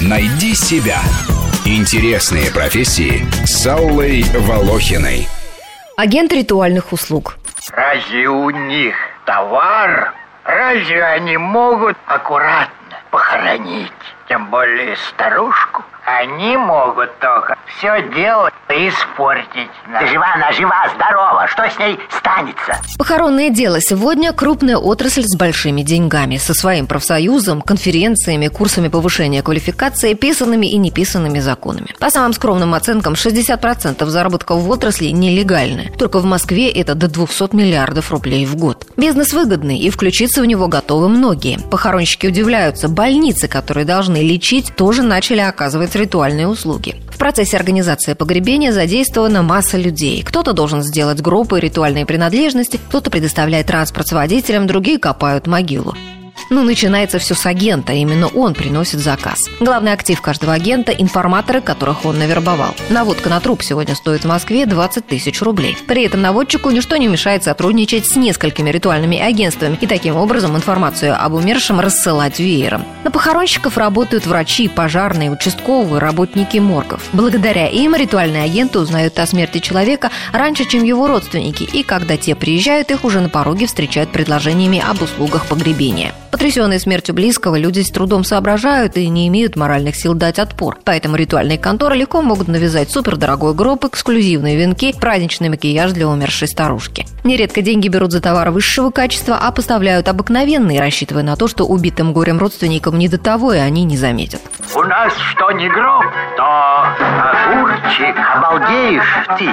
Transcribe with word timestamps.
Найди 0.00 0.54
себя. 0.54 0.98
Интересные 1.64 2.50
профессии 2.50 3.26
с 3.44 3.66
Аллой 3.66 4.24
Волохиной. 4.34 5.28
Агент 5.96 6.32
ритуальных 6.32 6.92
услуг. 6.92 7.36
Разве 7.70 8.28
у 8.28 8.50
них 8.50 8.94
товар? 9.26 10.14
Разве 10.44 11.04
они 11.04 11.36
могут 11.36 11.96
аккуратно 12.06 12.96
похоронить? 13.40 13.92
Тем 14.28 14.48
более 14.50 14.96
старушку. 15.08 15.82
Они 16.06 16.56
могут 16.56 17.18
только 17.20 17.56
все 17.66 18.02
делать 18.14 18.54
и 18.68 18.88
испортить. 18.88 19.70
Да 19.92 20.06
жива 20.06 20.26
она, 20.34 20.52
жива, 20.52 20.88
здорова. 20.94 21.46
Что 21.46 21.68
с 21.68 21.78
ней 21.78 21.98
станется? 22.10 22.78
Похоронное 22.98 23.50
дело 23.50 23.80
сегодня 23.80 24.32
крупная 24.32 24.76
отрасль 24.76 25.22
с 25.24 25.36
большими 25.36 25.82
деньгами, 25.82 26.36
со 26.36 26.54
своим 26.54 26.86
профсоюзом, 26.86 27.62
конференциями, 27.62 28.48
курсами 28.48 28.88
повышения 28.88 29.42
квалификации, 29.42 30.14
писанными 30.14 30.66
и 30.66 30.78
неписанными 30.78 31.38
законами. 31.38 31.94
По 31.98 32.10
самым 32.10 32.32
скромным 32.32 32.74
оценкам, 32.74 33.14
60% 33.14 34.04
заработков 34.06 34.60
в 34.60 34.70
отрасли 34.70 35.06
нелегальны. 35.06 35.92
Только 35.98 36.18
в 36.18 36.24
Москве 36.24 36.70
это 36.70 36.94
до 36.94 37.08
200 37.08 37.54
миллиардов 37.54 38.10
рублей 38.10 38.46
в 38.46 38.56
год. 38.56 38.86
Бизнес 38.96 39.32
выгодный, 39.32 39.78
и 39.78 39.90
включиться 39.90 40.42
в 40.42 40.46
него 40.46 40.66
готовы 40.66 41.08
многие. 41.08 41.58
Похоронщики 41.70 42.26
удивляются, 42.26 42.88
больницы, 42.88 43.29
которые 43.48 43.84
должны 43.84 44.18
лечить, 44.18 44.74
тоже 44.76 45.02
начали 45.02 45.40
оказывать 45.40 45.94
ритуальные 45.94 46.48
услуги. 46.48 46.96
В 47.10 47.18
процессе 47.18 47.56
организации 47.56 48.14
погребения 48.14 48.72
задействована 48.72 49.42
масса 49.42 49.76
людей. 49.76 50.22
Кто-то 50.22 50.52
должен 50.52 50.82
сделать 50.82 51.20
гроб 51.20 51.52
и 51.52 51.60
ритуальные 51.60 52.06
принадлежности, 52.06 52.78
кто-то 52.88 53.10
предоставляет 53.10 53.66
транспорт 53.66 54.08
с 54.08 54.12
водителем, 54.12 54.66
другие 54.66 54.98
копают 54.98 55.46
могилу. 55.46 55.94
Ну, 56.50 56.64
начинается 56.64 57.20
все 57.20 57.36
с 57.36 57.46
агента, 57.46 57.92
именно 57.92 58.26
он 58.26 58.54
приносит 58.54 58.98
заказ. 58.98 59.38
Главный 59.60 59.92
актив 59.92 60.20
каждого 60.20 60.52
агента– 60.52 60.90
информаторы, 60.98 61.60
которых 61.60 62.04
он 62.04 62.18
навербовал. 62.18 62.74
Наводка 62.88 63.28
на 63.28 63.38
труп 63.38 63.62
сегодня 63.62 63.94
стоит 63.94 64.22
в 64.22 64.26
Москве 64.26 64.66
20 64.66 65.06
тысяч 65.06 65.40
рублей. 65.42 65.78
При 65.86 66.02
этом 66.02 66.22
наводчику 66.22 66.70
ничто 66.70 66.96
не 66.96 67.06
мешает 67.06 67.44
сотрудничать 67.44 68.06
с 68.06 68.16
несколькими 68.16 68.68
ритуальными 68.70 69.16
агентствами 69.16 69.78
и 69.80 69.86
таким 69.86 70.16
образом 70.16 70.56
информацию 70.56 71.16
об 71.16 71.34
умершем 71.34 71.78
рассылать 71.78 72.40
веером. 72.40 72.84
На 73.04 73.12
похоронщиков 73.12 73.78
работают 73.78 74.26
врачи, 74.26 74.66
пожарные, 74.66 75.30
участковые, 75.30 76.00
работники 76.00 76.58
моргов. 76.58 77.04
Благодаря 77.12 77.68
им 77.68 77.94
ритуальные 77.94 78.42
агенты 78.42 78.80
узнают 78.80 79.16
о 79.20 79.26
смерти 79.28 79.58
человека 79.58 80.10
раньше, 80.32 80.64
чем 80.64 80.82
его 80.82 81.06
родственники, 81.06 81.62
и 81.62 81.84
когда 81.84 82.16
те 82.16 82.34
приезжают, 82.34 82.90
их 82.90 83.04
уже 83.04 83.20
на 83.20 83.28
пороге 83.28 83.66
встречают 83.66 84.10
предложениями 84.10 84.82
об 84.84 85.00
услугах 85.00 85.46
погребения. 85.46 86.12
Потрясенные 86.30 86.78
смертью 86.78 87.14
близкого, 87.14 87.56
люди 87.56 87.80
с 87.80 87.90
трудом 87.90 88.22
соображают 88.24 88.96
и 88.96 89.08
не 89.08 89.26
имеют 89.28 89.56
моральных 89.56 89.96
сил 89.96 90.14
дать 90.14 90.38
отпор. 90.38 90.78
Поэтому 90.84 91.16
ритуальные 91.16 91.58
конторы 91.58 91.96
легко 91.96 92.22
могут 92.22 92.48
навязать 92.48 92.90
супердорогой 92.90 93.52
гроб, 93.52 93.84
эксклюзивные 93.84 94.56
венки, 94.56 94.94
праздничный 94.98 95.48
макияж 95.48 95.92
для 95.92 96.08
умершей 96.08 96.48
старушки. 96.48 97.06
Нередко 97.24 97.62
деньги 97.62 97.88
берут 97.88 98.12
за 98.12 98.20
товар 98.20 98.50
высшего 98.50 98.90
качества, 98.90 99.38
а 99.42 99.50
поставляют 99.50 100.08
обыкновенные, 100.08 100.80
рассчитывая 100.80 101.24
на 101.24 101.36
то, 101.36 101.48
что 101.48 101.66
убитым 101.66 102.12
горем 102.12 102.38
родственникам 102.38 102.98
не 102.98 103.08
до 103.08 103.18
того, 103.18 103.52
и 103.52 103.58
они 103.58 103.84
не 103.84 103.96
заметят. 103.96 104.40
У 104.72 104.82
нас 104.84 105.12
что 105.32 105.50
не 105.50 105.68
гроб, 105.68 106.04
то 106.36 106.84
огурчик. 107.32 108.16
Обалдеешь 108.36 109.26
ты 109.36 109.50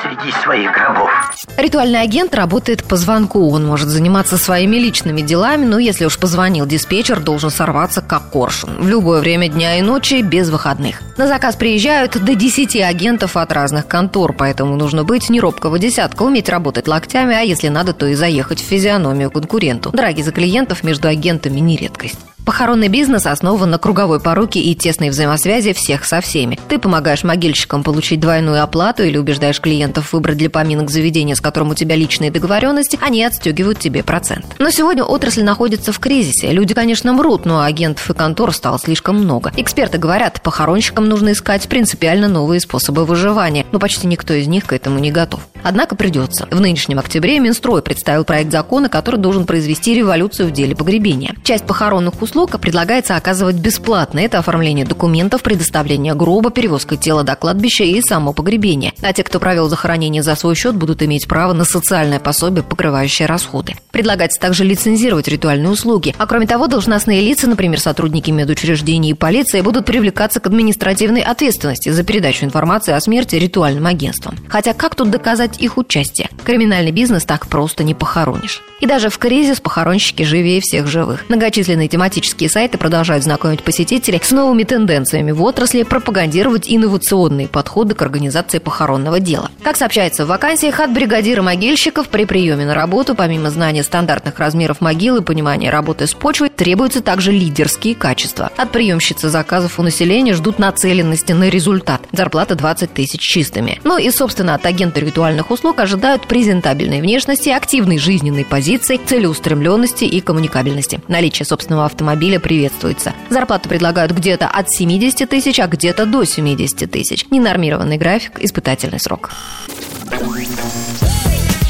среди 0.00 0.30
своих 0.40 0.70
гробов. 0.72 1.10
Ритуальный 1.56 2.00
агент 2.00 2.32
работает 2.34 2.84
по 2.84 2.96
звонку. 2.96 3.50
Он 3.50 3.66
может 3.66 3.88
заниматься 3.88 4.38
своими 4.38 4.76
личными 4.76 5.20
делами, 5.20 5.64
но 5.64 5.78
если 5.78 6.04
уж 6.04 6.16
позвонил 6.16 6.64
диспетчер, 6.64 7.18
должен 7.18 7.50
сорваться 7.50 8.02
как 8.02 8.30
коршун. 8.30 8.76
В 8.78 8.88
любое 8.88 9.20
время 9.20 9.48
дня 9.48 9.78
и 9.78 9.82
ночи, 9.82 10.22
без 10.22 10.48
выходных. 10.48 11.02
На 11.16 11.26
заказ 11.26 11.56
приезжают 11.56 12.22
до 12.22 12.34
10 12.36 12.76
агентов 12.82 13.36
от 13.36 13.52
разных 13.52 13.88
контор, 13.88 14.32
поэтому 14.32 14.76
нужно 14.76 15.02
быть 15.02 15.28
не 15.28 15.40
робкого 15.40 15.78
десятка, 15.80 16.22
уметь 16.22 16.48
работать 16.48 16.86
локтями, 16.86 17.34
а 17.34 17.40
если 17.40 17.68
надо, 17.68 17.92
то 17.94 18.06
и 18.06 18.14
заехать 18.14 18.60
в 18.60 18.64
физиономию 18.64 19.30
конкуренту. 19.30 19.90
Драги 19.90 20.22
за 20.22 20.30
клиентов 20.30 20.84
между 20.84 21.08
агентами 21.08 21.58
не 21.58 21.76
редкость. 21.76 22.18
Похоронный 22.44 22.88
бизнес 22.88 23.26
основан 23.26 23.70
на 23.70 23.78
круговой 23.78 24.18
поруке 24.18 24.58
и 24.58 24.74
тесной 24.74 25.10
взаимосвязи 25.10 25.72
всех 25.72 26.04
со 26.04 26.20
всеми. 26.20 26.58
Ты 26.68 26.80
помогаешь 26.80 27.22
могильщикам 27.22 27.84
получить 27.84 28.18
двойную 28.18 28.62
оплату 28.64 29.04
или 29.04 29.16
убеждаешь 29.16 29.60
клиентов 29.60 30.12
выбрать 30.12 30.38
для 30.38 30.50
поминок 30.50 30.90
заведение, 30.90 31.36
с 31.36 31.40
которым 31.40 31.70
у 31.70 31.74
тебя 31.74 31.94
личные 31.94 32.32
договоренности, 32.32 32.98
они 33.00 33.22
отстегивают 33.22 33.78
тебе 33.78 34.02
процент. 34.02 34.44
Но 34.58 34.70
сегодня 34.70 35.04
отрасль 35.04 35.44
находится 35.44 35.92
в 35.92 36.00
кризисе. 36.00 36.50
Люди, 36.50 36.74
конечно, 36.74 37.12
мрут, 37.12 37.44
но 37.44 37.62
агентов 37.62 38.10
и 38.10 38.14
контор 38.14 38.52
стало 38.52 38.80
слишком 38.80 39.16
много. 39.16 39.52
Эксперты 39.56 39.98
говорят, 39.98 40.42
похоронщикам 40.42 41.08
нужно 41.08 41.32
искать 41.32 41.68
принципиально 41.68 42.26
новые 42.26 42.60
способы 42.60 43.04
выживания, 43.04 43.66
но 43.70 43.78
почти 43.78 44.08
никто 44.08 44.34
из 44.34 44.48
них 44.48 44.66
к 44.66 44.72
этому 44.72 44.98
не 44.98 45.12
готов. 45.12 45.46
Однако 45.62 45.94
придется. 45.94 46.48
В 46.50 46.60
нынешнем 46.60 46.98
октябре 46.98 47.38
Минстрой 47.38 47.82
представил 47.82 48.24
проект 48.24 48.50
закона, 48.50 48.88
который 48.88 49.20
должен 49.20 49.46
произвести 49.46 49.94
революцию 49.94 50.48
в 50.48 50.50
деле 50.50 50.74
погребения. 50.74 51.36
Часть 51.44 51.66
похоронных 51.66 52.20
услуг 52.20 52.31
услуг 52.32 52.58
предлагается 52.58 53.16
оказывать 53.16 53.56
бесплатно. 53.56 54.18
Это 54.20 54.38
оформление 54.38 54.86
документов, 54.86 55.42
предоставление 55.42 56.14
гроба, 56.14 56.50
перевозка 56.50 56.96
тела 56.96 57.24
до 57.24 57.36
кладбища 57.36 57.84
и 57.84 58.00
само 58.00 58.32
погребение. 58.32 58.94
А 59.02 59.12
те, 59.12 59.22
кто 59.22 59.38
провел 59.38 59.68
захоронение 59.68 60.22
за 60.22 60.34
свой 60.34 60.54
счет, 60.54 60.74
будут 60.74 61.02
иметь 61.02 61.28
право 61.28 61.52
на 61.52 61.66
социальное 61.66 62.20
пособие, 62.20 62.62
покрывающее 62.62 63.26
расходы. 63.26 63.74
Предлагается 63.90 64.40
также 64.40 64.64
лицензировать 64.64 65.28
ритуальные 65.28 65.68
услуги. 65.68 66.14
А 66.16 66.26
кроме 66.26 66.46
того, 66.46 66.68
должностные 66.68 67.20
лица, 67.20 67.46
например, 67.48 67.78
сотрудники 67.78 68.30
медучреждений 68.30 69.10
и 69.10 69.14
полиции, 69.14 69.60
будут 69.60 69.84
привлекаться 69.84 70.40
к 70.40 70.46
административной 70.46 71.20
ответственности 71.20 71.90
за 71.90 72.02
передачу 72.02 72.46
информации 72.46 72.94
о 72.94 73.00
смерти 73.00 73.36
ритуальным 73.36 73.84
агентствам. 73.84 74.38
Хотя 74.48 74.72
как 74.72 74.94
тут 74.94 75.10
доказать 75.10 75.60
их 75.60 75.76
участие? 75.76 76.30
Криминальный 76.44 76.92
бизнес 76.92 77.26
так 77.26 77.46
просто 77.46 77.84
не 77.84 77.92
похоронишь. 77.92 78.62
И 78.80 78.86
даже 78.86 79.10
в 79.10 79.18
кризис 79.18 79.60
похоронщики 79.60 80.22
живее 80.22 80.62
всех 80.62 80.86
живых. 80.86 81.26
Многочисленные 81.28 81.88
тематические 81.88 82.21
сайты 82.48 82.78
продолжают 82.78 83.24
знакомить 83.24 83.62
посетителей 83.62 84.20
с 84.22 84.30
новыми 84.30 84.64
тенденциями 84.64 85.32
в 85.32 85.42
отрасли, 85.42 85.82
пропагандировать 85.82 86.64
инновационные 86.66 87.48
подходы 87.48 87.94
к 87.94 88.02
организации 88.02 88.58
похоронного 88.58 89.20
дела. 89.20 89.50
Как 89.62 89.76
сообщается 89.76 90.24
в 90.24 90.28
вакансиях 90.28 90.80
от 90.80 90.92
бригадира 90.92 91.42
могильщиков 91.42 92.08
при 92.08 92.24
приеме 92.24 92.66
на 92.66 92.74
работу, 92.74 93.14
помимо 93.14 93.50
знания 93.50 93.82
стандартных 93.82 94.38
размеров 94.38 94.80
могил 94.80 95.16
и 95.16 95.22
понимания 95.22 95.70
работы 95.70 96.06
с 96.06 96.14
почвой, 96.14 96.51
требуются 96.62 97.02
также 97.02 97.32
лидерские 97.32 97.96
качества. 97.96 98.52
От 98.56 98.70
приемщицы 98.70 99.30
заказов 99.30 99.80
у 99.80 99.82
населения 99.82 100.32
ждут 100.32 100.60
нацеленности 100.60 101.32
на 101.32 101.48
результат. 101.48 102.02
Зарплата 102.12 102.54
20 102.54 102.94
тысяч 102.94 103.18
чистыми. 103.20 103.80
Ну 103.82 103.98
и, 103.98 104.12
собственно, 104.12 104.54
от 104.54 104.64
агента 104.64 105.00
ритуальных 105.00 105.50
услуг 105.50 105.80
ожидают 105.80 106.28
презентабельной 106.28 107.00
внешности, 107.00 107.48
активной 107.48 107.98
жизненной 107.98 108.44
позиции, 108.44 109.00
целеустремленности 109.04 110.04
и 110.04 110.20
коммуникабельности. 110.20 111.00
Наличие 111.08 111.46
собственного 111.46 111.86
автомобиля 111.86 112.38
приветствуется. 112.38 113.12
Зарплату 113.28 113.68
предлагают 113.68 114.12
где-то 114.12 114.46
от 114.46 114.70
70 114.70 115.28
тысяч, 115.28 115.58
а 115.58 115.66
где-то 115.66 116.06
до 116.06 116.22
70 116.24 116.88
тысяч. 116.88 117.26
Ненормированный 117.32 117.96
график, 117.96 118.38
испытательный 118.38 119.00
срок. 119.00 119.32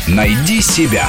Найди 0.07 0.61
себя. 0.61 1.09